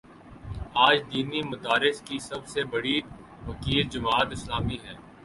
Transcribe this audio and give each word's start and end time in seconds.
آج 0.85 0.97
دینی 1.11 1.41
مدارس 1.41 2.01
کی 2.01 2.17
سب 2.19 2.47
سے 2.47 2.63
بڑی 2.71 2.97
وکیل 3.47 3.87
جماعت 3.89 4.31
اسلامی 4.31 4.77
ہے۔ 4.83 4.95